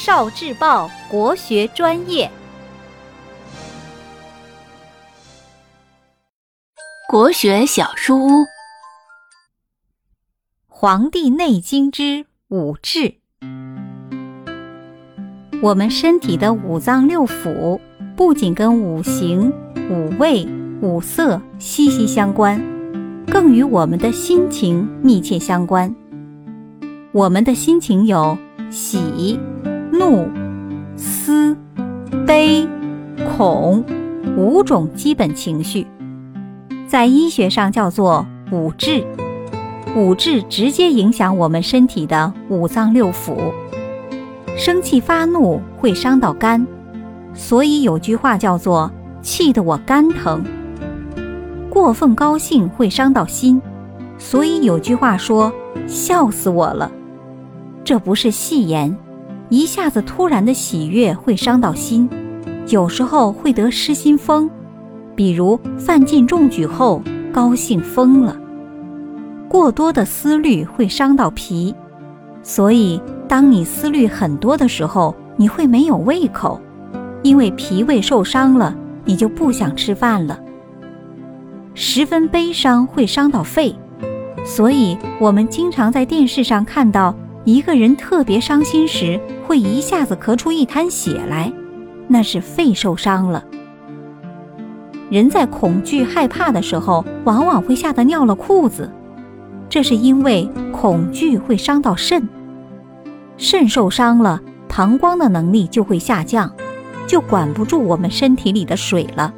[0.00, 2.30] 少智报国学专业，
[7.10, 8.28] 国学小书屋，
[10.68, 13.16] 《黄帝内经》之五志。
[15.60, 17.80] 我们身体的五脏六腑，
[18.16, 19.52] 不仅跟五行、
[19.90, 20.46] 五味、
[20.80, 22.62] 五色息息相关，
[23.26, 25.92] 更与我们的心情密切相关。
[27.10, 28.38] 我们的心情有
[28.70, 29.40] 喜。
[29.98, 30.28] 怒、
[30.96, 31.56] 思、
[32.26, 32.68] 悲、
[33.36, 33.84] 恐
[34.36, 35.86] 五种基本情绪，
[36.86, 39.04] 在医学上叫做五志。
[39.96, 43.36] 五志直接影响我们身体的五脏六腑。
[44.56, 46.66] 生气发怒会伤到肝，
[47.34, 48.90] 所以有句话叫做
[49.20, 50.44] “气得我肝疼”。
[51.70, 53.60] 过分高兴会伤到心，
[54.18, 55.52] 所以有句话说
[55.88, 56.90] “笑死我了”。
[57.82, 58.96] 这不是戏言。
[59.50, 62.08] 一下子突然的喜悦会伤到心，
[62.68, 64.48] 有时候会得失心疯，
[65.16, 68.38] 比如范进中举后高兴疯了。
[69.48, 71.74] 过多的思虑会伤到脾，
[72.42, 76.60] 所以当你思虑很多的时候，你会没有胃口，
[77.22, 80.38] 因为脾胃受伤了，你就不想吃饭了。
[81.72, 83.74] 十分悲伤会伤到肺，
[84.44, 87.14] 所以我们经常在电视上看到。
[87.48, 91.50] 一个人特别伤心时，会一下子咳出一滩血来，
[92.06, 93.42] 那是肺受伤了。
[95.08, 98.92] 人在恐惧害怕的时候，往往会吓得尿了裤子，
[99.70, 102.28] 这是因为恐惧会伤到肾，
[103.38, 106.52] 肾受伤了，膀胱的能力就会下降，
[107.06, 109.32] 就管不住我们身体里的水了。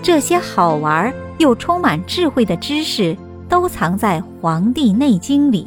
[0.00, 3.16] 这些好玩又充满智慧的知识，
[3.48, 5.66] 都藏在《黄帝内经》里。